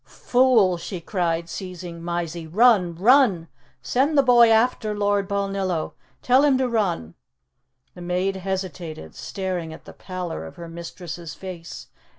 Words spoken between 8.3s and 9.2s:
hesitated,